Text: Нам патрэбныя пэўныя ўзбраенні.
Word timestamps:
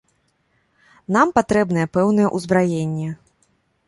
Нам 1.17 1.33
патрэбныя 1.37 1.89
пэўныя 1.97 2.27
ўзбраенні. 2.39 3.09